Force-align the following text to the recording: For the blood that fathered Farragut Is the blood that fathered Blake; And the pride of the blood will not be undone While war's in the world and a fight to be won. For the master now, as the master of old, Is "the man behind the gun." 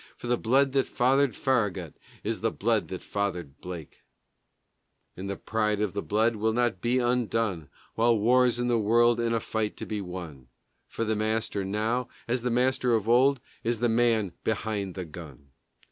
For 0.17 0.25
the 0.25 0.35
blood 0.35 0.71
that 0.71 0.87
fathered 0.87 1.35
Farragut 1.35 1.93
Is 2.23 2.41
the 2.41 2.49
blood 2.49 2.87
that 2.87 3.03
fathered 3.03 3.61
Blake; 3.61 4.01
And 5.15 5.29
the 5.29 5.35
pride 5.35 5.79
of 5.79 5.93
the 5.93 6.01
blood 6.01 6.37
will 6.37 6.53
not 6.53 6.81
be 6.81 6.97
undone 6.97 7.69
While 7.93 8.17
war's 8.17 8.59
in 8.59 8.67
the 8.67 8.79
world 8.79 9.19
and 9.19 9.35
a 9.35 9.39
fight 9.39 9.77
to 9.77 9.85
be 9.85 10.01
won. 10.01 10.47
For 10.87 11.05
the 11.05 11.15
master 11.15 11.63
now, 11.63 12.07
as 12.27 12.41
the 12.41 12.49
master 12.49 12.95
of 12.95 13.07
old, 13.07 13.41
Is 13.63 13.79
"the 13.79 13.89
man 13.89 14.33
behind 14.43 14.95
the 14.95 15.05
gun." 15.05 15.51